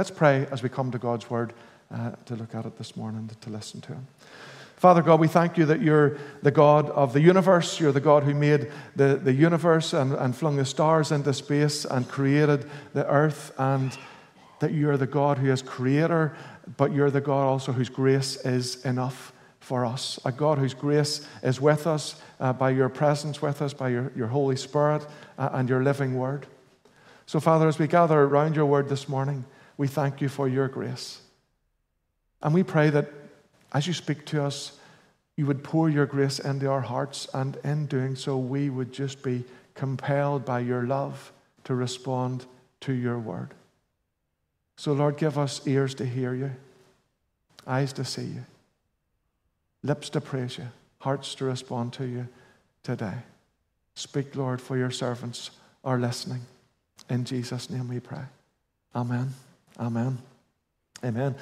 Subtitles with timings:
[0.00, 1.52] Let's pray as we come to God's word
[1.92, 4.06] uh, to look at it this morning, to, listen to Him.
[4.76, 7.78] Father God, we thank you that you're the God of the universe.
[7.78, 11.84] You're the God who made the, the universe and, and flung the stars into space
[11.84, 13.94] and created the earth, and
[14.60, 16.34] that you're the God who is creator,
[16.78, 20.18] but you're the God also whose grace is enough for us.
[20.24, 24.12] A God whose grace is with us uh, by your presence with us, by your,
[24.16, 25.06] your Holy Spirit
[25.36, 26.46] uh, and your living word.
[27.26, 29.44] So, Father, as we gather around your word this morning,
[29.80, 31.22] we thank you for your grace.
[32.42, 33.10] And we pray that
[33.72, 34.78] as you speak to us,
[35.36, 39.22] you would pour your grace into our hearts, and in doing so, we would just
[39.22, 39.42] be
[39.74, 41.32] compelled by your love
[41.64, 42.44] to respond
[42.82, 43.54] to your word.
[44.76, 46.50] So, Lord, give us ears to hear you,
[47.66, 48.44] eyes to see you,
[49.82, 50.68] lips to praise you,
[50.98, 52.28] hearts to respond to you
[52.82, 53.16] today.
[53.94, 55.52] Speak, Lord, for your servants
[55.82, 56.42] are listening.
[57.08, 58.24] In Jesus' name we pray.
[58.94, 59.32] Amen.
[59.78, 60.18] Amen.
[61.04, 61.34] Amen.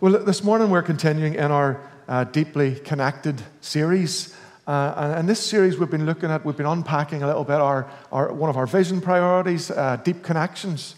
[0.00, 4.34] Well, this morning we're continuing in our uh, deeply connected series.
[4.66, 7.60] Uh, and in this series, we've been looking at, we've been unpacking a little bit
[7.60, 10.96] our, our one of our vision priorities, uh, deep connections.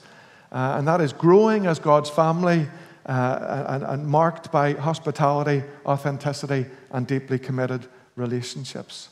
[0.51, 2.67] Uh, and that is growing as God's family
[3.07, 7.87] uh, and, and marked by hospitality, authenticity, and deeply committed
[8.17, 9.11] relationships.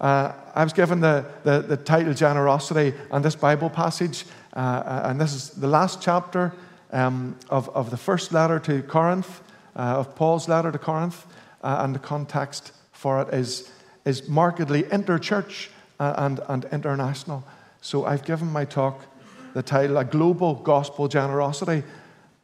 [0.00, 4.26] Uh, I was given the, the, the, title Generosity and this Bible passage,
[4.56, 6.52] uh, and this is the last chapter
[6.90, 9.42] um, of, of the first letter to Corinth,
[9.76, 11.26] uh, of Paul's letter to Corinth,
[11.62, 13.70] uh, and the context for it is,
[14.04, 15.68] is markedly interchurch
[16.00, 17.44] uh, and, and international.
[17.82, 19.04] So I've given my talk
[19.52, 21.82] the title A Global Gospel Generosity,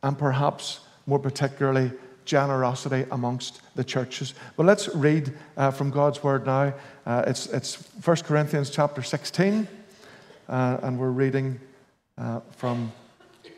[0.02, 1.92] and perhaps more particularly,
[2.24, 4.34] generosity amongst the churches.
[4.56, 6.74] But let's read uh, from God's word now.
[7.04, 9.66] Uh, it's, it's 1 Corinthians chapter 16,
[10.48, 11.58] uh, and we're reading
[12.22, 12.92] uh, from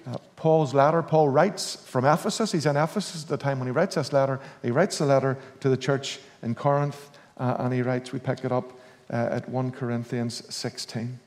[0.06, 2.52] uh, Paul's letter, Paul writes from Ephesus.
[2.52, 4.40] He's in Ephesus at the time when he writes this letter.
[4.62, 8.44] He writes the letter to the church in Corinth, uh, and he writes, we pick
[8.44, 8.72] it up
[9.12, 11.18] uh, at 1 Corinthians 16.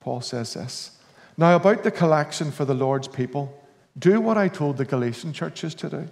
[0.00, 0.92] Paul says this
[1.36, 3.54] Now, about the collection for the Lord's people,
[3.98, 6.08] do what I told the Galatian churches to do.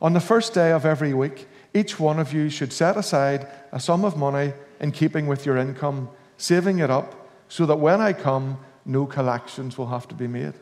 [0.00, 3.80] On the first day of every week, each one of you should set aside a
[3.80, 6.08] sum of money in keeping with your income,
[6.38, 7.23] saving it up,
[7.54, 10.54] so that when I come, no collections will have to be made.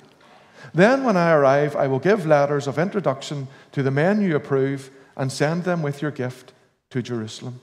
[0.75, 4.91] Then, when I arrive, I will give letters of introduction to the men you approve
[5.17, 6.53] and send them with your gift
[6.91, 7.61] to Jerusalem.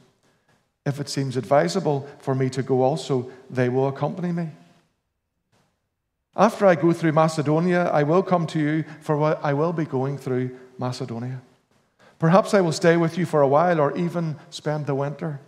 [0.84, 4.50] If it seems advisable for me to go also, they will accompany me.
[6.36, 9.86] After I go through Macedonia, I will come to you, for what I will be
[9.86, 11.40] going through Macedonia.
[12.18, 15.40] Perhaps I will stay with you for a while or even spend the winter,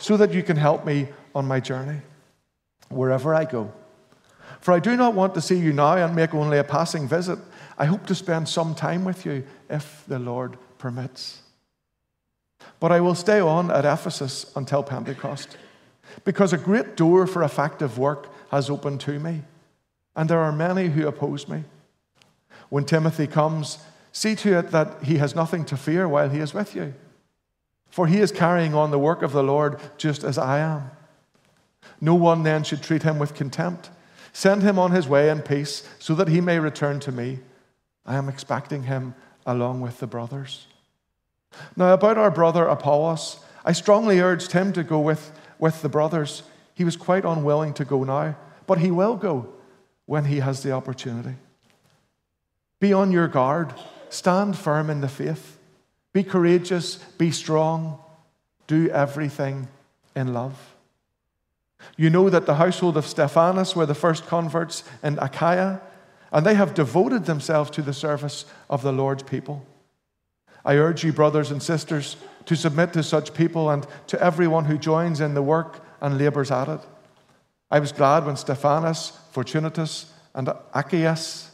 [0.00, 2.00] so that you can help me on my journey
[2.90, 3.72] wherever I go.
[4.60, 7.38] For I do not want to see you now and make only a passing visit.
[7.78, 11.40] I hope to spend some time with you if the Lord permits.
[12.78, 15.56] But I will stay on at Ephesus until Pentecost,
[16.24, 19.42] because a great door for effective work has opened to me,
[20.14, 21.64] and there are many who oppose me.
[22.68, 23.78] When Timothy comes,
[24.12, 26.92] see to it that he has nothing to fear while he is with you,
[27.88, 30.90] for he is carrying on the work of the Lord just as I am.
[32.00, 33.90] No one then should treat him with contempt.
[34.32, 37.40] Send him on his way in peace so that he may return to me.
[38.06, 39.14] I am expecting him
[39.44, 40.66] along with the brothers.
[41.76, 46.42] Now, about our brother Apollos, I strongly urged him to go with, with the brothers.
[46.74, 48.36] He was quite unwilling to go now,
[48.66, 49.52] but he will go
[50.06, 51.34] when he has the opportunity.
[52.78, 53.74] Be on your guard,
[54.08, 55.58] stand firm in the faith,
[56.12, 57.98] be courageous, be strong,
[58.66, 59.68] do everything
[60.16, 60.74] in love.
[61.96, 65.80] You know that the household of Stephanas were the first converts in Achaia,
[66.32, 69.66] and they have devoted themselves to the service of the Lord's people.
[70.64, 74.78] I urge you, brothers and sisters, to submit to such people and to everyone who
[74.78, 76.80] joins in the work and labors at it.
[77.70, 81.48] I was glad when Stephanas, Fortunatus, and Achaicus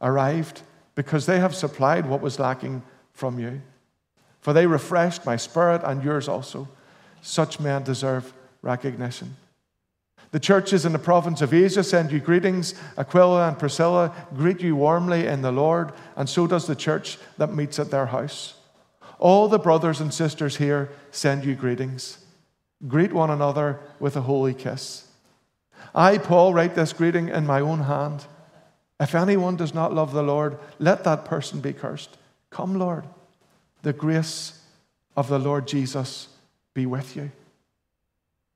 [0.00, 0.62] arrived
[0.94, 2.82] because they have supplied what was lacking
[3.12, 3.62] from you.
[4.40, 6.68] For they refreshed my spirit and yours also.
[7.22, 8.32] Such men deserve
[8.62, 9.36] recognition.
[10.34, 12.74] The churches in the province of Asia send you greetings.
[12.98, 17.54] Aquila and Priscilla greet you warmly in the Lord, and so does the church that
[17.54, 18.54] meets at their house.
[19.20, 22.18] All the brothers and sisters here send you greetings.
[22.88, 25.06] Greet one another with a holy kiss.
[25.94, 28.26] I, Paul, write this greeting in my own hand.
[28.98, 32.18] If anyone does not love the Lord, let that person be cursed.
[32.50, 33.04] Come, Lord.
[33.82, 34.60] The grace
[35.16, 36.26] of the Lord Jesus
[36.74, 37.30] be with you.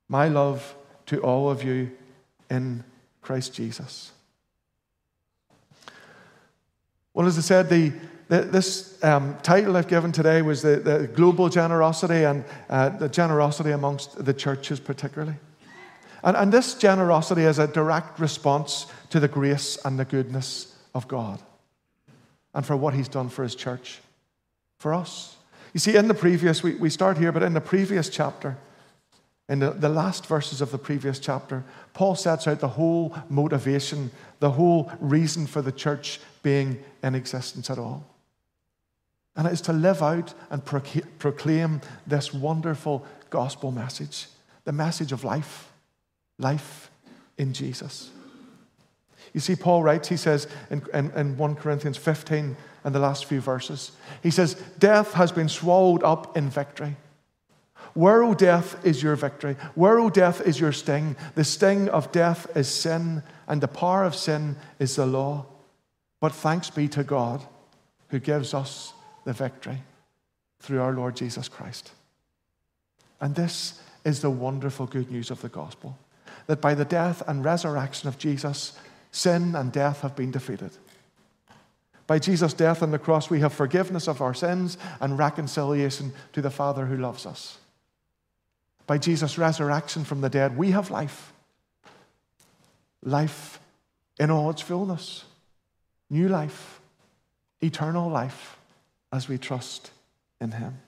[0.09, 0.75] My love
[1.09, 1.91] to all of you
[2.51, 2.85] in
[3.23, 4.13] Christ Jesus.
[7.13, 7.93] Well, as I said, the,
[8.29, 13.09] the this um, title I've given today was the, the global generosity and uh, the
[13.09, 15.35] generosity amongst the churches, particularly.
[16.23, 21.09] And, and this generosity is a direct response to the grace and the goodness of
[21.09, 21.41] God
[22.55, 24.01] and for what He's done for His church,
[24.79, 25.37] for us.
[25.73, 28.57] You see, in the previous, we, we start here, but in the previous chapter,
[29.49, 31.65] in the, the last verses of the previous chapter,
[31.95, 34.11] Paul sets out the whole motivation,
[34.41, 38.07] the whole reason for the church being in existence at all.
[39.37, 44.27] And it is to live out and proclaim this wonderful gospel message
[44.65, 45.73] the message of life,
[46.39, 46.91] life
[47.39, 48.11] in Jesus.
[49.33, 52.55] You see, Paul writes, he says in, in, in 1 Corinthians 15,
[52.85, 53.93] and the last few verses,
[54.23, 56.97] he says, Death has been swallowed up in victory.
[57.95, 59.57] Where, O death, is your victory?
[59.75, 61.17] Where, O death, is your sting?
[61.35, 65.47] The sting of death is sin, and the power of sin is the law.
[66.21, 67.43] But thanks be to God
[68.09, 68.93] who gives us
[69.25, 69.83] the victory
[70.61, 71.93] through our Lord Jesus Christ.
[73.21, 75.99] And this is the wonderful good news of the gospel
[76.47, 78.79] that by the death and resurrection of Jesus,
[79.13, 80.71] sin and death have been defeated.
[82.07, 86.41] By Jesus' death on the cross, we have forgiveness of our sins and reconciliation to
[86.41, 87.59] the Father who loves us.
[88.89, 91.35] By Jesus' resurrection from the dead, we have life.
[93.05, 93.61] Life
[94.19, 95.25] in all its fullness.
[96.09, 96.81] New life.
[97.61, 98.57] Eternal life
[99.13, 99.91] as we trust
[100.41, 100.79] in Him.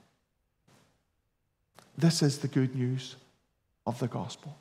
[1.98, 3.16] This is the good news
[3.86, 4.56] of the gospel.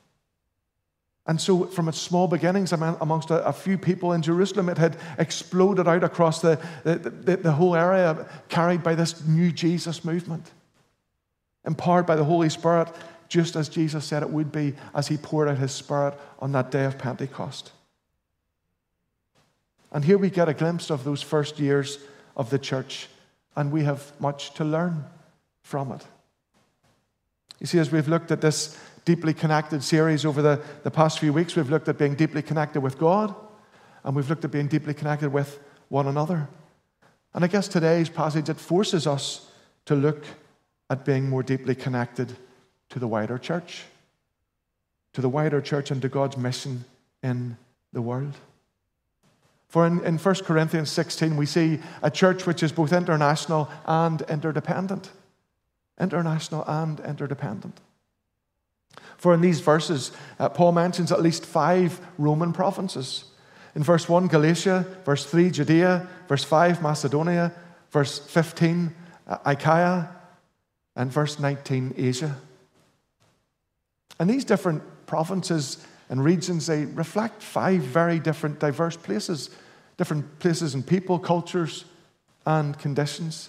[1.26, 5.88] And so, from its small beginnings amongst a, few people in Jerusalem, it had exploded
[5.88, 10.50] out across the, the, the, the whole area, carried by this new Jesus movement,
[11.64, 12.88] empowered by the Holy Spirit,
[13.30, 16.70] just as Jesus said it would be as he poured out his Spirit on that
[16.70, 17.72] day of Pentecost.
[19.92, 21.98] And here we get a glimpse of those first years
[22.36, 23.08] of the church,
[23.56, 25.04] and we have much to learn
[25.62, 26.06] from it.
[27.60, 31.32] You see, as we've looked at this deeply connected series over the, the past few
[31.32, 31.56] weeks.
[31.56, 33.34] We've looked at being deeply connected with God,
[34.04, 36.48] and we've looked at being deeply connected with one another.
[37.34, 39.50] And I guess today's passage, it forces us
[39.86, 40.24] to look
[40.90, 42.36] at being more deeply connected
[42.90, 43.84] to the wider church,
[45.12, 46.84] to the wider church and to God's mission
[47.22, 47.56] in
[47.92, 48.34] the world.
[49.68, 54.20] For in, in 1 Corinthians 16, we see a church which is both international and
[54.22, 55.10] interdependent.
[56.00, 57.80] International and interdependent.
[59.16, 63.24] For in these verses, uh, Paul mentions at least five Roman provinces.
[63.76, 67.52] In verse 1, Galatia, verse 3, Judea, verse 5, Macedonia,
[67.90, 68.92] verse 15,
[69.28, 70.08] uh, Achaia,
[70.96, 72.36] and verse 19, Asia.
[74.20, 79.48] And these different provinces and regions, they reflect five very different, diverse places,
[79.96, 81.86] different places and people, cultures,
[82.44, 83.48] and conditions.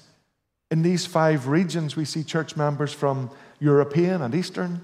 [0.71, 3.29] In these five regions, we see church members from
[3.59, 4.81] European and Eastern,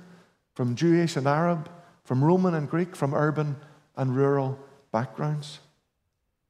[0.53, 1.69] from Jewish and Arab,
[2.03, 3.55] from Roman and Greek, from urban
[3.95, 4.59] and rural
[4.91, 5.59] backgrounds.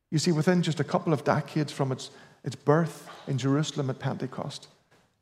[0.10, 2.10] You see, within just a couple of decades from its,
[2.44, 4.68] its birth in Jerusalem at Pentecost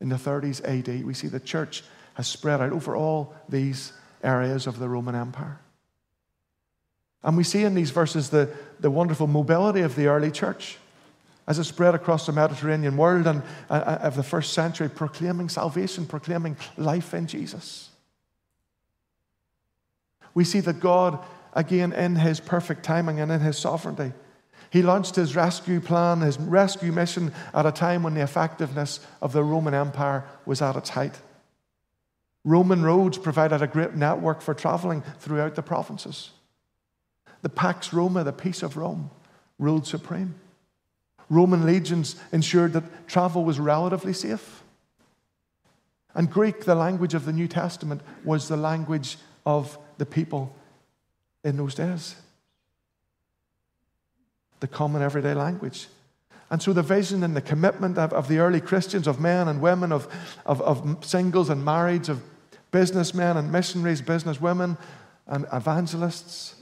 [0.00, 1.84] in the 30s AD, we see the church
[2.14, 3.92] has spread out over all these
[4.26, 5.60] areas of the Roman Empire.
[7.22, 8.50] And we see in these verses the,
[8.80, 10.78] the wonderful mobility of the early church
[11.48, 15.48] as it spread across the Mediterranean world and uh, uh of the first century, proclaiming
[15.48, 17.90] salvation, proclaiming life in Jesus
[20.36, 21.18] we see that God,
[21.54, 24.12] again, in his perfect timing and in his sovereignty,
[24.68, 29.32] he launched his rescue plan, his rescue mission, at a time when the effectiveness of
[29.32, 31.18] the Roman Empire was at its height.
[32.46, 36.30] Roman roads provided a great network for traveling throughout the provinces.
[37.42, 39.10] The Pax Roma, the peace of Rome,
[39.58, 40.36] ruled supreme.
[41.28, 44.62] Roman legions ensured that travel was relatively safe.
[46.14, 50.54] And Greek, the language of the New Testament, was the language of the people
[51.42, 52.14] in those days.
[54.60, 55.88] The common everyday language.
[56.48, 59.60] And so the vision and the commitment of, of the early Christians, of men and
[59.60, 60.06] women, of,
[60.46, 62.22] of, of singles and marrieds, of
[62.76, 64.76] businessmen and missionaries, businesswomen
[65.26, 66.54] and evangelists,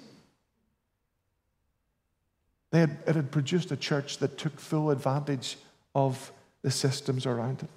[2.73, 5.57] had, it had produced a church that took full advantage
[5.93, 6.31] of
[6.63, 7.69] the systems around it.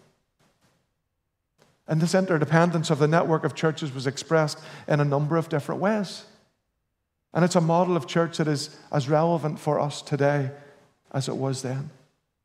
[1.88, 5.82] And this interdependence of the network of churches was expressed in a number of different
[5.82, 6.24] ways.
[7.34, 10.52] And it's a model of church that is as relevant for us today
[11.12, 11.90] as it was then.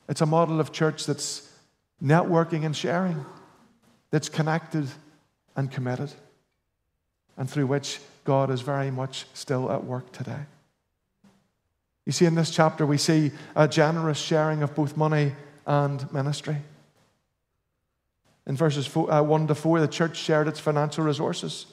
[0.08, 1.54] It's a model of church that's
[2.02, 3.26] networking and sharing,
[4.10, 4.88] that's connected
[5.56, 6.12] and committed,
[7.36, 10.40] and through which God is very much still at work today.
[12.04, 15.32] You see, in this chapter, we see a generous sharing of both money
[15.66, 16.56] and ministry.
[18.46, 21.66] In verses four, uh, 1 to 4, the church shared its financial resources.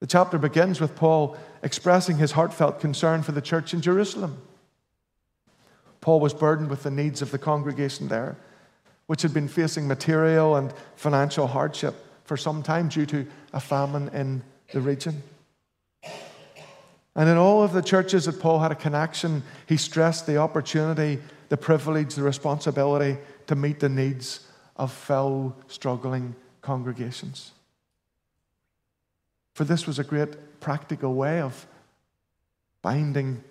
[0.00, 4.36] The chapter begins with Paul expressing his heartfelt concern for the church in Jerusalem.
[6.00, 8.36] Paul was burdened with the needs of the congregation there,
[9.06, 11.94] which had been facing material and financial hardship
[12.28, 14.42] for some time due to a famine in
[14.72, 15.22] the region.
[17.16, 21.20] And in all of the churches that Paul had a connection, he stressed the opportunity,
[21.48, 23.16] the privilege, the responsibility
[23.46, 27.52] to meet the needs of fellow struggling congregations.
[29.54, 31.66] For this was a great practical way of
[32.82, 33.42] binding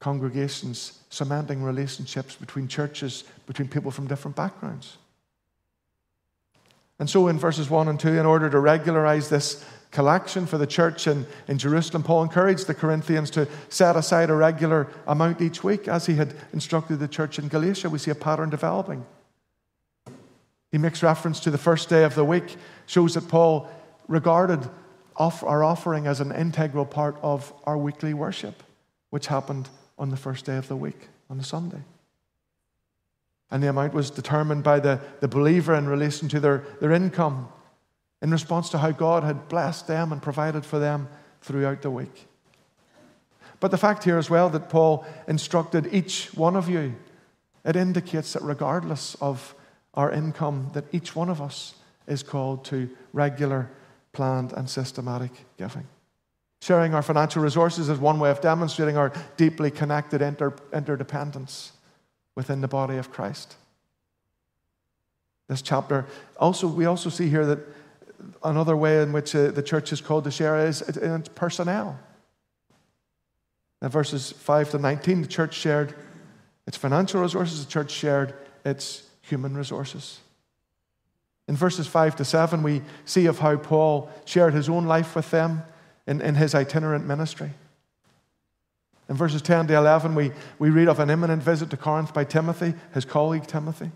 [0.00, 4.98] congregations, cementing relationships between churches, between people from different backgrounds.
[6.98, 10.66] And so, in verses 1 and 2, in order to regularize this collection for the
[10.66, 15.64] church in, in Jerusalem, Paul encouraged the Corinthians to set aside a regular amount each
[15.64, 17.90] week, as he had instructed the church in Galatia.
[17.90, 19.04] We see a pattern developing.
[20.70, 23.68] He makes reference to the first day of the week, shows that Paul
[24.08, 24.68] regarded
[25.16, 28.62] our offering as an integral part of our weekly worship,
[29.10, 31.82] which happened on the first day of the week, on the Sunday.
[33.54, 37.46] And the amount was determined by the, the believer in relation to their, their income
[38.20, 41.06] in response to how God had blessed them and provided for them
[41.40, 42.26] throughout the week.
[43.60, 46.96] But the fact here as well that Paul instructed each one of you,
[47.64, 49.54] it indicates that regardless of
[49.94, 51.74] our income, that each one of us
[52.08, 53.70] is called to regular,
[54.12, 55.86] planned, and systematic giving.
[56.60, 61.70] Sharing our financial resources is one way of demonstrating our deeply connected inter- interdependence
[62.34, 63.56] within the body of Christ.
[65.48, 66.06] This chapter
[66.38, 67.58] also, we also see here that
[68.42, 71.98] another way in which uh, the church is called to share is in its personnel.
[73.82, 75.94] In verses 5 to 19, the church shared
[76.66, 80.20] its financial resources, the church shared its human resources.
[81.46, 85.30] In verses 5 to 7, we see of how Paul shared his own life with
[85.30, 85.62] them
[86.06, 87.50] in, in his itinerant ministry.
[89.08, 92.24] In verses 10 to 11, we, we read of an imminent visit to Corinth by
[92.24, 93.90] Timothy, his colleague Timothy.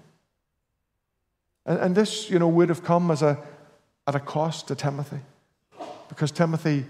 [1.65, 3.39] And, and this, you know, would have come as a,
[4.07, 5.21] at a cost to Timothy,
[6.09, 6.85] because Timothy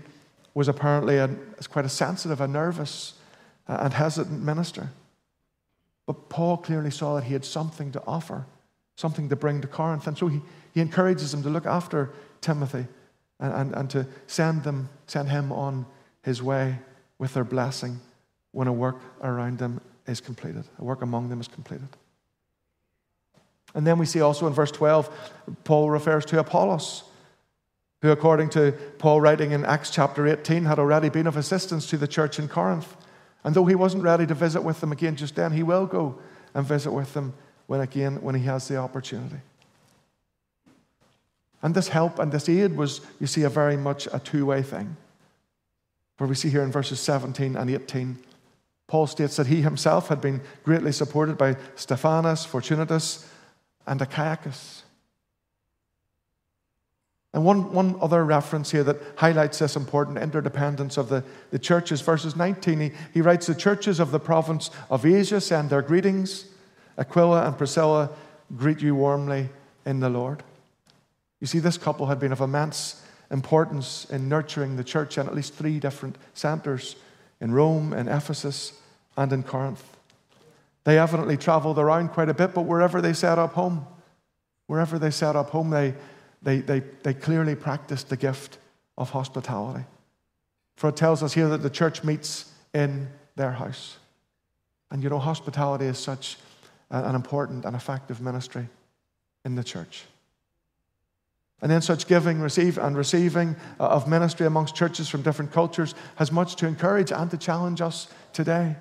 [0.52, 1.28] was apparently a,
[1.70, 3.14] quite a sensitive, a nervous,
[3.68, 4.90] uh, and hesitant minister.
[6.06, 8.46] But Paul clearly saw that he had something to offer,
[8.96, 10.08] something to bring to Corinth.
[10.08, 10.40] And so he,
[10.75, 12.10] he encourages him to look after
[12.40, 12.87] Timothy
[13.38, 15.87] and, and, and to send, them, send him on
[16.22, 16.78] his way
[17.18, 18.00] with their blessing
[18.52, 21.88] when a work around them is completed, a work among them is completed.
[23.75, 25.11] And then we see also in verse 12,
[25.64, 27.05] Paul refers to Apollos,
[28.00, 31.99] who, according to Paul writing in Acts chapter 18, had already been of assistance to
[31.99, 32.97] the church in Corinth.
[33.45, 36.19] And though he wasn't ready to visit with them again just then, he will go
[36.55, 37.35] and visit with them
[37.67, 39.40] when again when he has the opportunity.
[41.62, 44.97] And this help and this aid was, you see, a very much a two-way thing.
[46.17, 48.19] Where we see here in verses 17 and 18,
[48.88, 53.28] Paul states that he himself had been greatly supported by Stephanas, Fortunatus,
[53.87, 54.83] and Achaicus.
[57.35, 62.00] And one, one other reference here that highlights this important interdependence of the, the churches,
[62.00, 66.47] verses 19, he, he writes, The churches of the province of Asia send their greetings.
[66.97, 68.11] Aquila and Priscilla
[68.57, 69.50] greet you warmly
[69.85, 70.42] in the Lord.
[71.40, 75.35] You see, this couple had been of immense importance in nurturing the church in at
[75.35, 76.97] least three different centers
[77.40, 78.73] in Rome, in Ephesus,
[79.16, 79.85] and in Corinth.
[80.85, 83.87] They evidently traveled around quite a bit, but wherever they set up home,
[84.66, 85.95] wherever they set up home, they
[86.42, 88.59] they, they, they clearly practiced the gift
[88.97, 89.85] of hospitality.
[90.76, 93.99] For it tells us here that the church meets in their house.
[94.90, 96.38] And you know, hospitality is such
[96.90, 98.68] an important and effective ministry
[99.45, 100.04] in the church.
[101.61, 105.95] And then such giving, receive, and receiving uh, of ministry amongst churches from different cultures
[106.17, 108.77] has much to encourage and to challenge us today.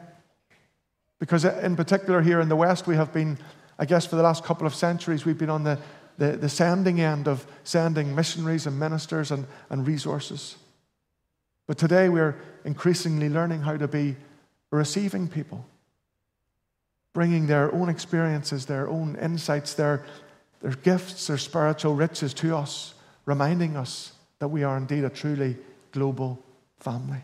[1.19, 3.39] Because, in particular, here in the West, we have been,
[3.79, 5.79] I guess, for the last couple of centuries, we've been on the,
[6.19, 10.57] the, the sending end of sending missionaries and ministers and, and resources.
[11.65, 14.15] But today we're increasingly learning how to be
[14.71, 15.65] receiving people,
[17.13, 20.05] bringing their own experiences, their own insights, their,
[20.61, 22.93] their gifts, their spiritual riches to us,
[23.25, 25.57] reminding us that we are indeed a truly
[25.91, 26.43] global
[26.79, 27.21] family.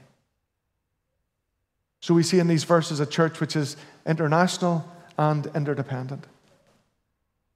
[2.02, 4.86] So we see in these verses a church which is international
[5.18, 6.26] and interdependent.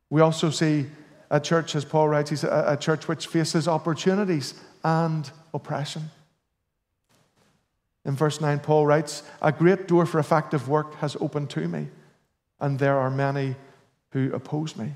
[0.09, 0.85] We also see
[1.29, 4.53] a church, as Paul writes, a church which faces opportunities
[4.83, 6.09] and oppression.
[8.05, 11.89] In verse 9, Paul writes, A great door for effective work has opened to me,
[12.61, 13.55] and there are many
[14.11, 14.93] who oppose me.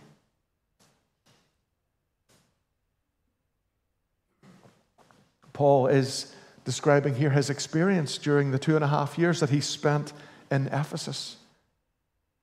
[5.53, 9.61] Paul is describing here his experience during the two and a half years that he
[9.61, 10.13] spent
[10.49, 11.37] in Ephesus.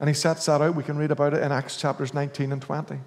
[0.01, 0.75] And he sets that out.
[0.75, 2.99] We can read about it in Acts chapters 19 and 20.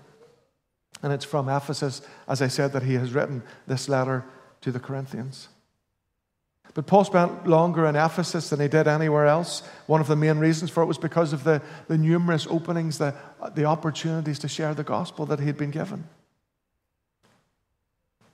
[1.03, 4.25] And it's from Ephesus, as I said, that he has written this letter
[4.61, 5.47] to the Corinthians.
[6.73, 9.61] But Paul spent longer in Ephesus than he did anywhere else.
[9.87, 13.13] One of the main reasons for it was because of the, the numerous openings, the,
[13.55, 16.07] the opportunities to share the gospel that he had been given.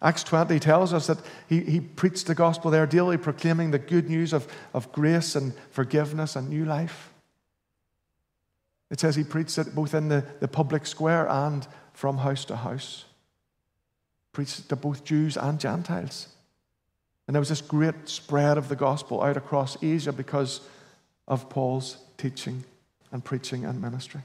[0.02, 4.10] Acts 20 tells us that he, he preached the gospel there daily, proclaiming the good
[4.10, 7.12] news of, of grace and forgiveness and new life.
[8.92, 12.56] It says he preached it both in the, the public square and from house to
[12.56, 13.06] house.
[14.34, 16.30] Preached it to both Jews and Gentiles.
[17.26, 20.62] And there was this great spread of the gospel out across Asia because
[21.28, 22.64] of Paul's teaching
[23.12, 24.22] and preaching and ministry.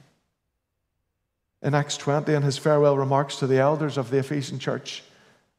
[1.62, 5.02] In Acts 20, in his farewell remarks to the elders of the Ephesian church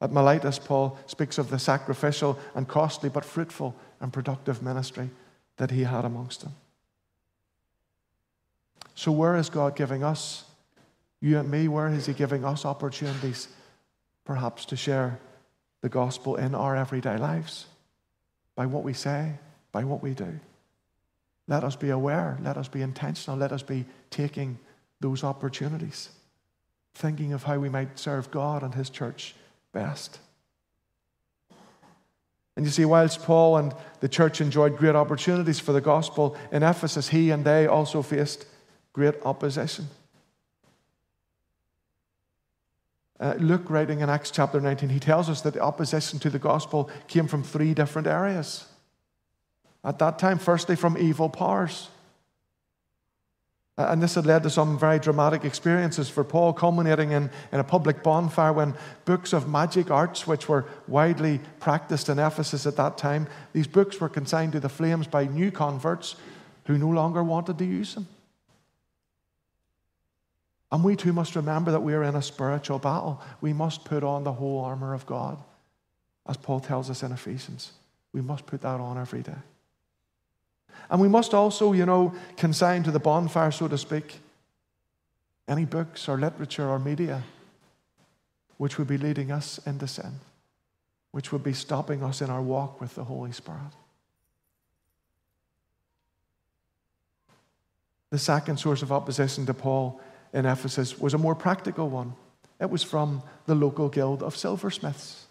[0.03, 5.09] at Miletus, Paul speaks of the sacrificial and costly but fruitful and productive ministry
[5.55, 6.53] that he had amongst them.
[8.95, 10.43] So, where is God giving us,
[11.21, 13.47] you and me, where is He giving us opportunities
[14.25, 15.19] perhaps to share
[15.81, 17.65] the gospel in our everyday lives
[18.55, 19.31] by what we say,
[19.71, 20.37] by what we do?
[21.47, 24.59] Let us be aware, let us be intentional, let us be taking
[24.99, 26.09] those opportunities,
[26.93, 29.33] thinking of how we might serve God and His church
[29.73, 30.19] best.
[32.55, 36.61] And you see, whilst Paul and the church enjoyed great opportunities for the gospel in
[36.61, 38.45] Ephesus, he and they also faced
[38.93, 39.87] great opposition.
[43.19, 46.39] Uh, Luke, writing in Acts chapter 19, he tells us that the opposition to the
[46.39, 48.67] gospel came from three different areas.
[49.83, 51.89] At that time, firstly, from evil powers.
[53.75, 57.63] And this had led to some very dramatic experiences for Paul, culminating in, in a
[57.63, 62.99] public bonfire when books of magic arts, which were widely practiced in Ephesus at that
[62.99, 66.15] time, these books were consigned to the flames by new converts
[66.65, 68.07] who no longer wanted to use them.
[70.71, 73.21] And we too must remember that we are in a spiritual battle.
[73.41, 75.37] We must put on the whole armor of God,
[76.27, 77.71] as Paul tells us in Ephesians.
[78.11, 79.37] We must put that on every day.
[80.93, 84.19] And we must also, you know, consign to the bonfire, so to speak,
[85.47, 87.23] any books or literature or media
[88.57, 90.19] which would be leading us into sin,
[91.11, 93.73] which would be stopping us in our walk with the Holy Spirit.
[98.11, 99.99] The second source of opposition to Paul
[100.31, 102.13] in Ephesus was a more practical one.
[102.61, 105.25] It was from the local guild of silversmiths.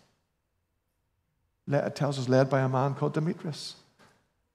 [1.70, 3.76] It tells us, led by a man called Demetrius.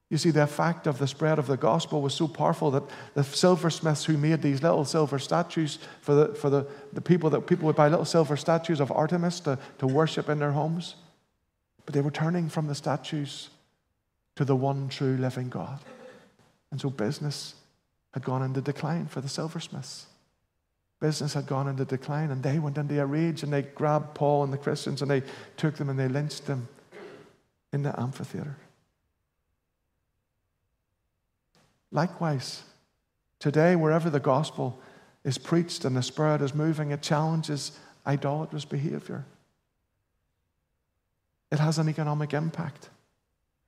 [0.09, 3.23] You see, the effect of the spread of the gospel was so powerful that the
[3.23, 7.65] silversmiths who made these little silver statues for the, for the, the people that people
[7.65, 10.95] would buy little silver statues of Artemis to, to worship in their homes.
[11.85, 13.49] But they were turning from the statues
[14.37, 15.79] to the one true living God.
[16.71, 17.55] And so business
[18.13, 20.07] had gone into decline for the silversmiths
[20.99, 24.43] business had gone into decline and they went into a rage and they grabbed Paul
[24.43, 25.23] and the Christians and they
[25.55, 26.67] took them and they lynched them
[27.71, 28.57] in the amphitheater.
[31.91, 32.63] Likewise,
[33.39, 34.79] today, wherever the gospel
[35.23, 37.71] is preached and the Spirit is moving, it challenges
[38.05, 39.25] idolatrous behavior.
[41.51, 42.89] It has an economic impact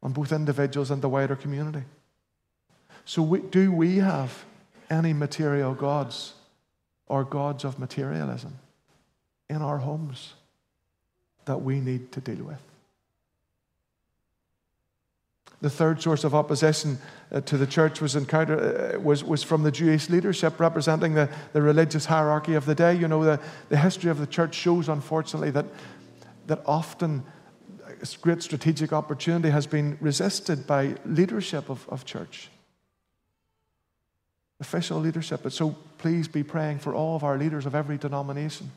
[0.03, 1.83] on both individuals and the wider community.
[3.05, 4.45] So, we, do we have
[4.89, 6.33] any material gods?
[7.09, 8.57] or gods of materialism
[9.49, 10.35] in our homes
[11.45, 12.61] that we need to deal with.
[15.61, 16.99] The third source of opposition
[17.31, 21.29] uh, to the church was, encounter, uh, was, was from the Jewish leadership representing the,
[21.51, 22.95] the religious hierarchy of the day.
[22.95, 25.65] You know, the, the history of the church shows, unfortunately, that,
[26.47, 27.23] that often
[28.21, 32.49] great strategic opportunity has been resisted by leadership of, of church
[34.59, 35.41] official leadership.
[35.43, 38.71] But so please be praying for all of our leaders of every denomination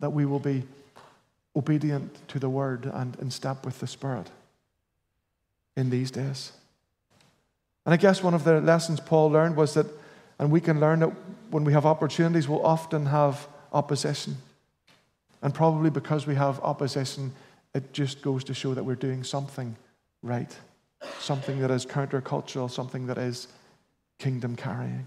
[0.00, 0.64] that we will be
[1.56, 4.30] obedient to the word and in step with the Spirit
[5.76, 6.52] in these days.
[7.84, 9.86] And I guess one of the lessons Paul learned was that,
[10.38, 11.12] and we can learn that
[11.50, 14.36] when we have opportunities, we'll often have opposition.
[15.42, 17.32] And probably because we have opposition,
[17.74, 19.76] it just goes to show that we're doing something
[20.22, 20.56] right,
[21.18, 23.48] something that is countercultural, something that is
[24.18, 25.06] kingdom carrying.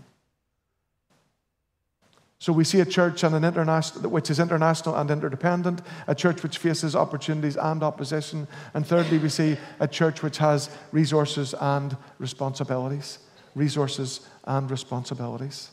[2.39, 3.43] So we see a church an
[4.03, 8.47] which is international and interdependent, a church which faces opportunities and opposition.
[8.73, 13.19] And thirdly, we see a church which has resources and responsibilities.
[13.55, 15.71] Resources and responsibilities.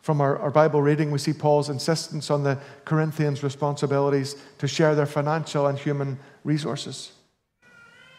[0.00, 4.94] From our, our Bible reading, we see Paul's insistence on the Corinthians' responsibilities to share
[4.94, 7.12] their financial and human resources.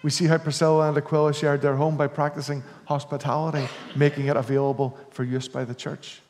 [0.06, 4.96] We see how Priscilla and Aquila shared their home by practicing hospitality, making it available
[5.10, 6.22] for use by the church.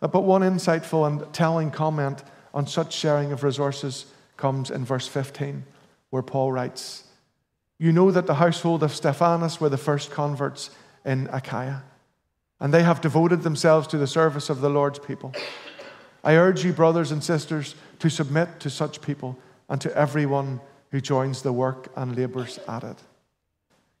[0.00, 4.06] Uh, but one insightful and telling comment on such sharing of resources
[4.38, 5.66] comes in verse 15,
[6.08, 7.04] where Paul writes,
[7.78, 10.70] You know that the household of Stephanas were the first converts
[11.04, 11.82] in Achaia,
[12.58, 15.34] and they have devoted themselves to the service of the Lord's people.
[16.24, 19.38] I urge you, brothers and sisters, to submit to such people
[19.68, 20.60] and to everyone
[20.94, 22.96] who joins the work and labors at it.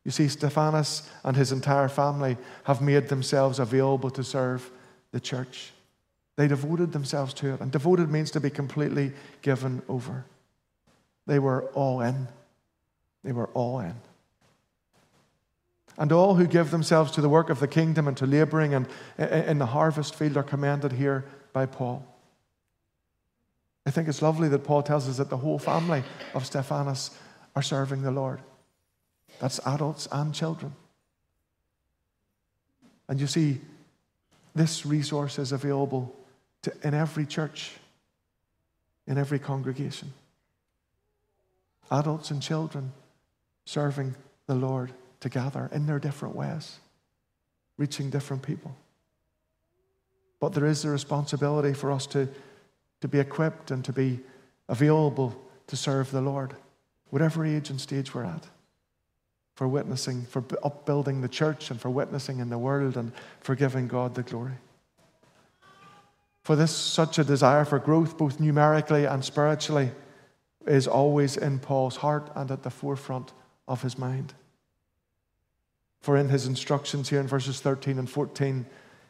[0.04, 4.70] You see, Stephanas and his entire family have made themselves available to serve
[5.10, 5.72] the church.
[6.36, 9.10] They devoted themselves to it, and devoted means to be completely
[9.42, 10.24] given over.
[11.26, 12.28] They were all in.
[13.24, 13.96] They were all in.
[15.98, 18.86] And all who give themselves to the work of the kingdom and to laboring and
[19.18, 22.06] in the harvest field are commanded here by Paul.
[23.86, 26.02] I think it's lovely that Paul tells us that the whole family
[26.34, 27.10] of Stephanas
[27.54, 28.40] are serving the Lord.
[29.40, 30.72] That's adults and children.
[33.08, 33.60] And you see,
[34.54, 36.14] this resource is available
[36.62, 37.72] to, in every church,
[39.06, 40.12] in every congregation.
[41.90, 42.92] Adults and children
[43.66, 44.14] serving
[44.46, 46.78] the Lord together in their different ways,
[47.76, 48.74] reaching different people.
[50.40, 52.28] But there is a responsibility for us to
[53.04, 54.18] to be equipped and to be
[54.70, 56.56] available to serve the Lord,
[57.10, 58.46] whatever age and stage we're at,
[59.56, 63.88] for witnessing, for upbuilding the church and for witnessing in the world and for giving
[63.88, 64.54] God the glory.
[66.44, 69.90] For this, such a desire for growth, both numerically and spiritually,
[70.66, 73.34] is always in Paul's heart and at the forefront
[73.68, 74.32] of his mind.
[76.00, 78.64] For in his instructions here in verses 13 and 14,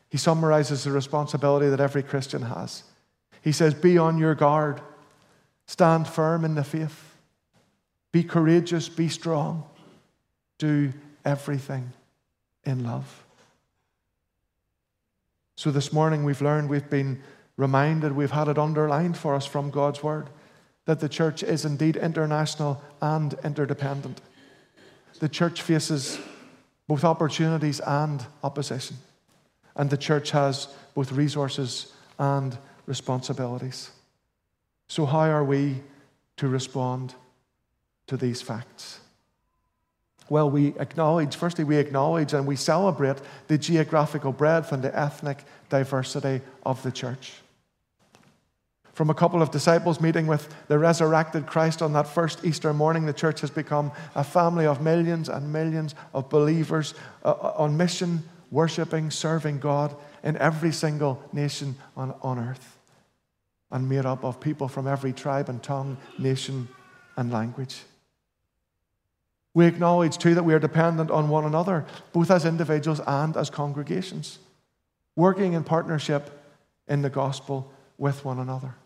[0.08, 2.82] he summarizes the responsibility that every Christian has.
[3.44, 4.80] He says, Be on your guard,
[5.66, 7.14] stand firm in the faith,
[8.10, 9.64] be courageous, be strong,
[10.58, 10.94] do
[11.26, 11.92] everything
[12.64, 13.22] in love.
[15.56, 17.22] So this morning we've learned, we've been
[17.58, 20.30] reminded, we've had it underlined for us from God's word
[20.86, 24.22] that the church is indeed international and interdependent.
[25.20, 26.18] The church faces
[26.88, 28.96] both opportunities and opposition,
[29.76, 33.90] and the church has both resources and responsibilities.
[34.88, 35.82] So, how are we
[36.36, 37.14] to respond
[38.06, 39.00] to these facts?
[40.28, 45.44] Well, we acknowledge, firstly, we acknowledge and we celebrate the geographical breadth and the ethnic
[45.68, 47.34] diversity of the church.
[48.94, 53.06] From a couple of disciples meeting with the resurrected Christ on that first Easter morning,
[53.06, 56.94] the church has become a family of millions and millions of believers
[57.24, 62.73] uh, uh on mission, worshiping, serving God in every single nation on, on earth
[63.74, 66.68] and made up of people from every tribe and tongue, nation,
[67.16, 67.82] and language.
[69.52, 73.50] We acknowledge too that we are dependent on one another, both as individuals and as
[73.50, 74.38] congregations,
[75.16, 76.40] working in partnership
[76.86, 78.76] in the gospel with one another.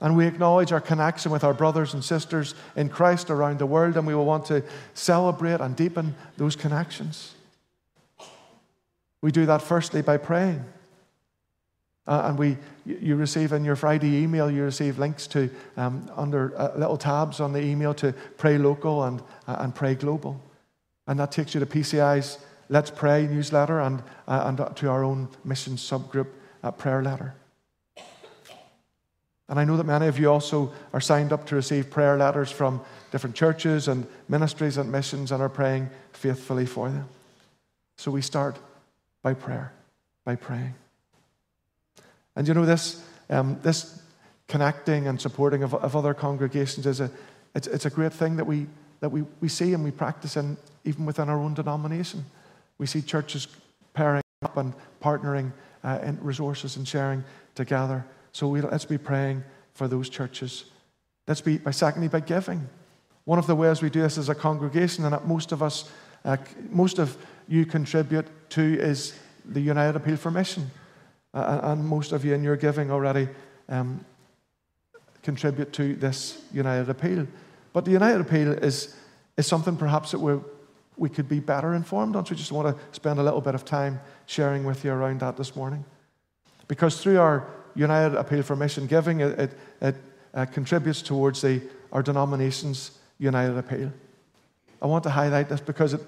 [0.00, 3.96] And we acknowledge our connection with our brothers and sisters in Christ around the world,
[3.96, 4.62] and we will want to
[4.94, 7.34] celebrate and deepen those connections.
[9.22, 10.64] We do that firstly by praying.
[12.06, 16.56] Uh, and we, you receive in your Friday email, you receive links to um, under
[16.56, 20.40] uh, little tabs on the email to Pray Local and, uh, and Pray Global.
[21.08, 22.38] And that takes you to PCI's
[22.68, 26.28] Let's Pray newsletter and, uh, and to our own mission subgroup
[26.62, 27.34] uh, prayer letter.
[29.48, 32.50] And I know that many of you also are signed up to receive prayer letters
[32.50, 32.80] from
[33.12, 37.08] different churches and ministries and missions and are praying faithfully for them.
[37.96, 38.58] So we start
[39.22, 39.72] by prayer,
[40.24, 40.74] by praying.
[42.36, 44.00] And you know, this, um, this
[44.46, 47.10] connecting and supporting of, of other congregations is a,
[47.54, 48.66] it's, it's a great thing that, we,
[49.00, 52.24] that we, we see and we practice in, even within our own denomination.
[52.78, 53.48] We see churches
[53.94, 55.50] pairing up and partnering
[55.82, 58.04] uh, in resources and sharing together.
[58.32, 60.66] So we, let's be praying for those churches.
[61.26, 62.68] Let's be, by secondly, by giving.
[63.24, 65.90] One of the ways we do this as a congregation, and that most of us,
[66.24, 66.36] uh,
[66.70, 67.16] most of
[67.48, 70.70] you contribute to, is the United Appeal for Mission
[71.36, 73.28] and most of you in your giving already
[73.68, 74.04] um,
[75.22, 77.26] contribute to this United Appeal.
[77.72, 78.96] But the United Appeal is,
[79.36, 80.40] is something perhaps that we're,
[80.96, 82.24] we could be better informed on.
[82.24, 85.20] So we just want to spend a little bit of time sharing with you around
[85.20, 85.84] that this morning.
[86.68, 89.50] Because through our United Appeal for Mission Giving, it, it,
[89.82, 89.96] it
[90.32, 91.60] uh, contributes towards the,
[91.92, 93.92] our denomination's United Appeal.
[94.80, 96.00] I want to highlight this because it,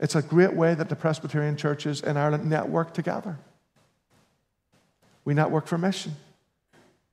[0.00, 3.38] it's a great way that the Presbyterian churches in Ireland network together.
[5.24, 6.16] We network for mission.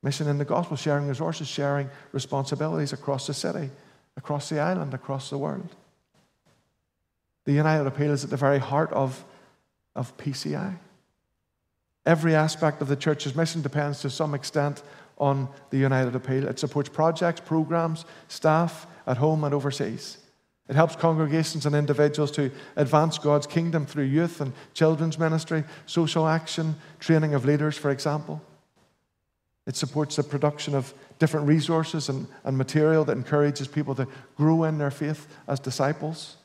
[0.02, 3.70] Mission in the gospel, sharing resources, sharing responsibilities across the city,
[4.16, 5.68] across the island, across the world.
[7.44, 9.24] The United Appeal is at the very heart of,
[9.94, 10.76] of PCI.
[12.06, 14.82] Every aspect of the church's mission depends to some extent
[15.18, 16.48] on the United Appeal.
[16.48, 20.16] It supports projects, programs, staff at home and overseas.
[20.70, 26.28] It helps congregations and individuals to advance God's kingdom through youth and children's ministry, social
[26.28, 28.40] action, training of leaders, for example.
[29.66, 34.06] It supports the production of different resources and, and material that encourages people to
[34.36, 36.36] grow in their faith as disciples.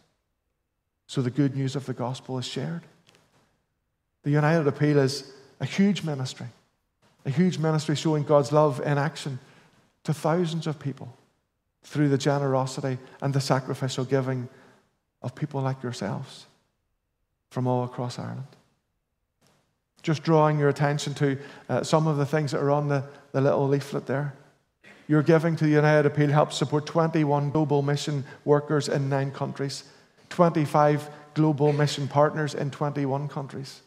[1.05, 2.81] So the good news of the gospel is shared.
[4.23, 6.47] The United Appeal is a huge ministry,
[7.25, 9.37] a huge ministry showing God's love in action
[10.03, 11.15] to thousands of people
[11.85, 14.49] through the generosity and the sacrificial giving
[15.21, 16.45] of people like yourselves
[17.51, 18.47] from all across Ireland.
[20.01, 21.37] Just drawing your attention to
[21.69, 24.33] uh, some of the things that are on the, the little leaflet there.
[25.07, 29.83] Your giving to the United Appeal helps support 21 global mission workers in nine countries,
[30.29, 33.81] 25 global mission partners in 21 countries,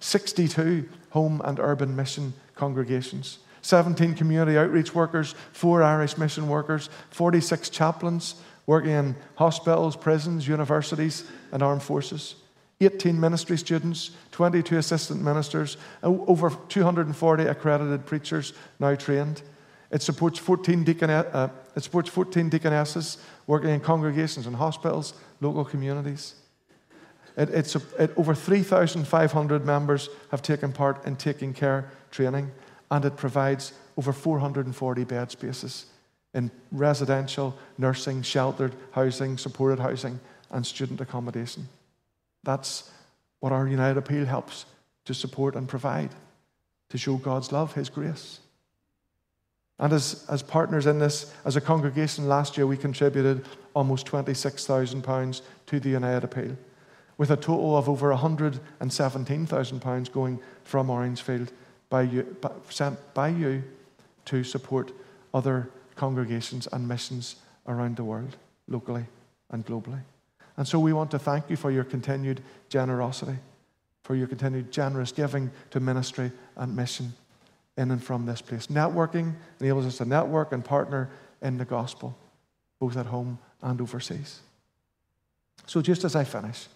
[0.00, 7.70] 62 home and urban mission congregations, 17 community outreach workers, four Irish mission workers, 46
[7.70, 8.34] chaplains
[8.66, 12.34] working in hospitals, prisons, universities, and armed forces,
[12.80, 19.42] 18 ministry students, 22 assistant ministers, over 240 accredited preachers now trained.
[19.90, 23.16] It supports 14, deacon, uh, it supports 14 deaconesses
[23.46, 26.34] working in congregations and hospitals, local communities.
[27.38, 32.50] It, it's a, it, over 3,500 members have taken part in taking care training
[32.90, 35.86] and it provides over 440 bed spaces
[36.34, 40.20] in residential, nursing, sheltered housing, supported housing,
[40.50, 41.68] and student accommodation.
[42.44, 42.90] That's
[43.40, 44.64] what our United Appeal helps
[45.04, 46.10] to support and provide
[46.90, 48.40] to show God's love, His grace.
[49.78, 55.42] And as, as partners in this, as a congregation last year, we contributed almost £26,000
[55.66, 56.56] to the United Appeal,
[57.16, 61.52] with a total of over £117,000 going from Orangefield
[61.90, 62.36] by you,
[62.70, 63.62] sent by you
[64.26, 64.92] to support
[65.32, 68.36] other congregations and missions around the world,
[68.68, 69.04] locally
[69.50, 70.00] and globally.
[70.56, 73.36] And so we want to thank you for your continued generosity,
[74.02, 77.12] for your continued generous giving to ministry and mission
[77.76, 78.66] in and from this place.
[78.66, 82.16] Networking enables us to network and partner in the gospel,
[82.80, 84.40] both at home and overseas.
[85.66, 86.66] So, just as I finish,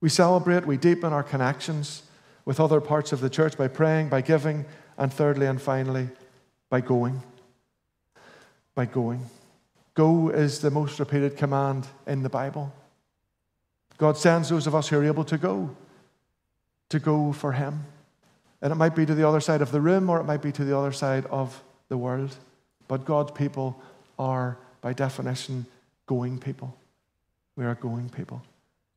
[0.00, 2.02] we celebrate, we deepen our connections
[2.46, 4.64] with other parts of the church by praying, by giving,
[4.96, 6.08] and thirdly and finally,
[6.70, 7.22] by going.
[8.74, 9.20] By going.
[9.94, 12.72] Go is the most repeated command in the Bible.
[13.98, 15.74] God sends those of us who are able to go,
[16.88, 17.84] to go for Him.
[18.62, 20.52] And it might be to the other side of the room or it might be
[20.52, 22.36] to the other side of the world.
[22.88, 23.80] But God's people
[24.18, 25.66] are, by definition,
[26.06, 26.76] going people.
[27.56, 28.42] We are going people.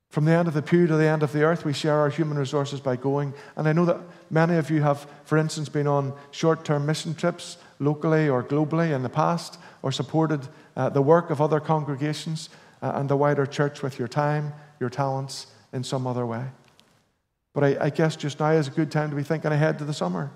[0.10, 2.10] From the end of the pew to the end of the earth, we share our
[2.10, 3.34] human resources by going.
[3.56, 4.00] And I know that
[4.32, 8.94] many of you have, for instance, been on short term mission trips locally or globally
[8.94, 12.50] in the past, or supported uh, the work of other congregations
[12.82, 16.44] uh, and the wider church with your time, your talents in some other way.
[17.54, 19.86] But I, I guess just now is a good time to be thinking ahead to
[19.86, 20.32] the summer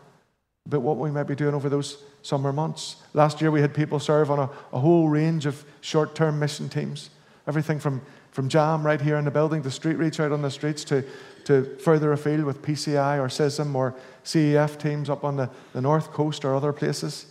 [0.65, 2.97] about what we might be doing over those summer months.
[3.13, 6.69] Last year, we had people serve on a, a whole range of short term mission
[6.69, 7.09] teams,
[7.47, 8.01] everything from
[8.33, 11.03] from Jam right here in the building to Street Reach out on the streets to,
[11.45, 13.93] to further afield with PCI or CISM or
[14.25, 17.27] CEF teams up on the, the north coast or other places,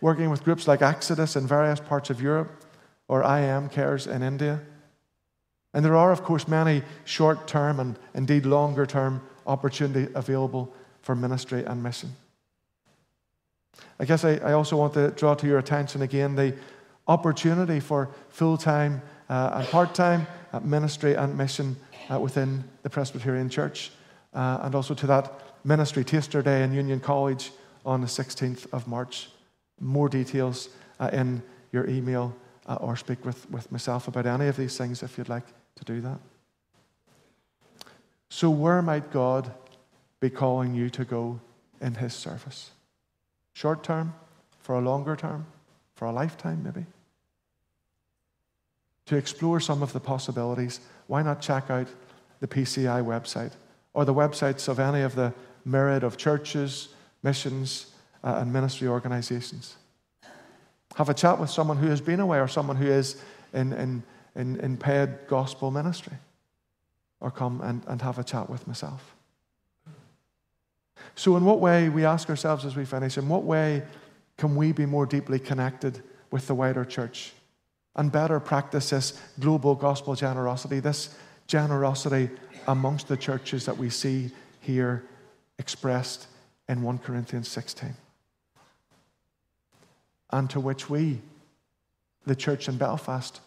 [0.00, 2.64] working with groups like Exodus in various parts of Europe
[3.08, 4.60] or I Am Cares in India.
[5.74, 11.16] And there are, of course, many short term and indeed longer term opportunity available for
[11.16, 12.14] ministry and mission.
[13.98, 16.54] I guess I, I also want to draw to your attention again the
[17.08, 20.28] opportunity for full time uh, and part time
[20.60, 21.76] ministry and mission
[22.10, 23.90] uh, within the Presbyterian Church,
[24.32, 25.32] uh, and also to that
[25.64, 27.52] ministry taster day in Union College
[27.84, 29.30] on the 16th of March.
[29.80, 30.68] More details
[31.12, 32.34] in your email
[32.80, 36.00] or speak with, with myself about any of these things if you'd like to do
[36.00, 36.18] that.
[38.28, 39.52] So, where might God
[40.20, 41.40] be calling you to go
[41.80, 42.70] in His service?
[43.52, 44.14] Short term,
[44.58, 45.46] for a longer term,
[45.94, 46.86] for a lifetime, maybe?
[49.06, 51.88] To explore some of the possibilities, why not check out
[52.40, 53.52] the PCI website
[53.92, 55.32] or the websites of any of the
[55.64, 56.88] myriad of churches,
[57.22, 59.76] missions, uh, and ministry organizations?
[60.96, 63.20] Have a chat with someone who has been away or someone who is
[63.54, 64.02] in, in,
[64.34, 66.16] in, in paid gospel ministry.
[67.20, 69.14] Or come and, and have a chat with myself.
[71.14, 73.82] So, in what way, we ask ourselves as we finish, in what way
[74.36, 77.32] can we be more deeply connected with the wider church
[77.96, 81.14] and better practice this global gospel generosity, this
[81.46, 82.30] generosity
[82.66, 84.30] amongst the churches that we see
[84.60, 85.04] here
[85.58, 86.26] expressed
[86.68, 87.94] in 1 Corinthians 16?
[90.34, 91.20] and to which we,
[92.26, 93.40] the church in Belfast,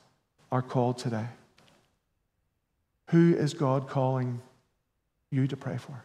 [0.53, 1.25] are called today.
[3.09, 4.39] Who is God calling
[5.29, 6.01] you to pray for?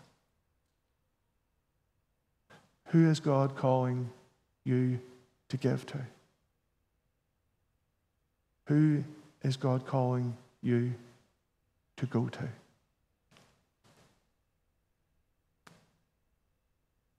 [2.86, 4.10] Who is God calling
[4.64, 4.98] you
[5.50, 5.98] to give to?
[8.72, 9.04] Who
[9.42, 10.94] is God calling you
[11.98, 12.48] to go to?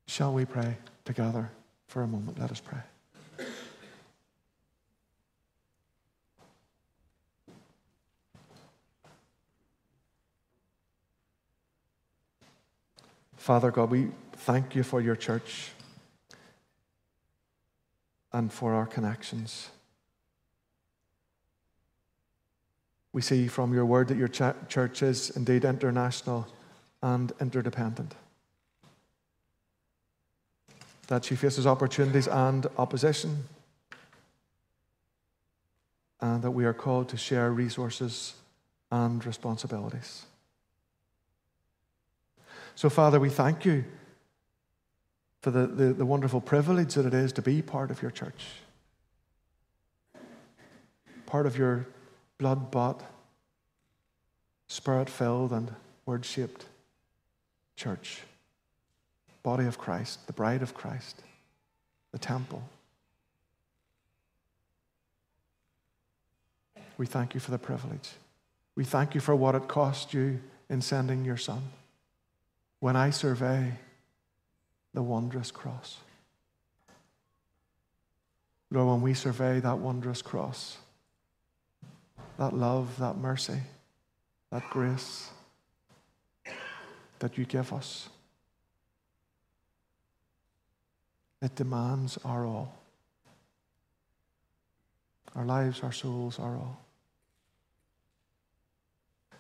[0.08, 1.52] Shall we pray together
[1.88, 2.40] for a moment?
[2.40, 2.80] Let us pray.
[13.38, 15.70] Father God, we thank you for your church
[18.32, 19.70] and for our connections.
[23.14, 26.48] We see from your word that your church is indeed international
[27.02, 28.16] and interdependent.
[31.08, 33.44] That she faces opportunities and opposition,
[36.22, 38.34] and that we are called to share resources
[38.92, 40.26] and responsibilities.
[42.76, 43.84] So, Father, we thank you
[45.42, 48.46] for the, the, the wonderful privilege that it is to be part of your church,
[51.28, 51.86] part of your
[52.38, 53.04] blood bought,
[54.68, 55.74] spirit filled, and
[56.06, 56.66] word shaped
[57.76, 58.22] church,
[59.42, 61.22] body of Christ, the bride of Christ,
[62.12, 62.64] the temple.
[66.98, 68.12] We thank you for the privilege.
[68.76, 71.64] We thank you for what it cost you in sending your son
[72.80, 73.74] when I survey
[74.94, 75.98] the wondrous cross.
[78.72, 80.78] Lord, when we survey that wondrous cross,
[82.38, 83.62] that love, that mercy,
[84.52, 85.30] that grace
[87.20, 88.10] that you give us,
[91.42, 92.78] it demands our all.
[95.36, 96.80] Our lives, our souls, our all.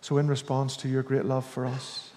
[0.01, 2.13] So, in response to your great love for us,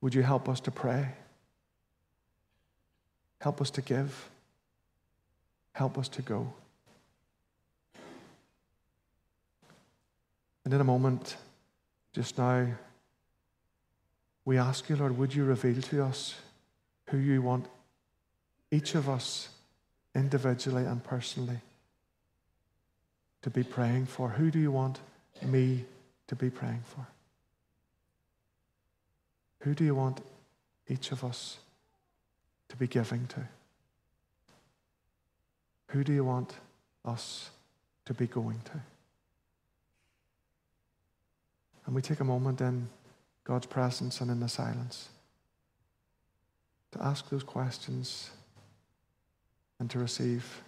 [0.00, 1.08] Would you help us to pray?
[3.40, 4.30] Help us to give.
[5.72, 6.52] Help us to go.
[10.70, 11.36] And in a moment,
[12.12, 12.64] just now,
[14.44, 16.36] we ask you, Lord, would you reveal to us
[17.08, 17.66] who you want
[18.70, 19.48] each of us
[20.14, 21.58] individually and personally
[23.42, 24.28] to be praying for?
[24.28, 25.00] Who do you want
[25.42, 25.86] me
[26.28, 27.04] to be praying for?
[29.62, 30.20] Who do you want
[30.86, 31.58] each of us
[32.68, 33.40] to be giving to?
[35.88, 36.54] Who do you want
[37.04, 37.50] us
[38.04, 38.80] to be going to?
[41.90, 42.88] And we take a moment in
[43.42, 45.08] God's presence and in the silence
[46.92, 48.30] to ask those questions
[49.80, 50.62] and to receive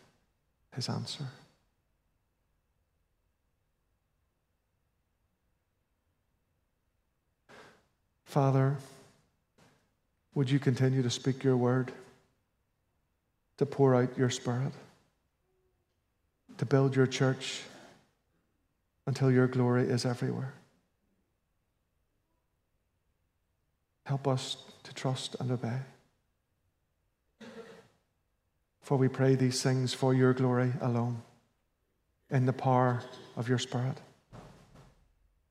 [0.75, 1.23] his answer.
[8.25, 8.77] Father,
[10.35, 11.93] would you continue to speak your word,
[13.59, 14.73] to pour out your spirit,
[16.59, 17.61] to build your church
[19.07, 20.55] until your glory is everywhere?
[24.13, 25.79] Help us to trust and obey.
[28.83, 31.23] For we pray these things for your glory alone,
[32.29, 33.03] in the power
[33.39, 33.97] of your Spirit,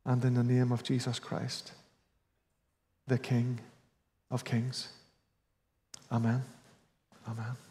[0.05, 1.71] and in the name of Jesus Christ
[3.07, 3.59] the King
[4.29, 4.89] of Kings.
[6.11, 6.43] Amen.
[7.27, 7.70] Amen.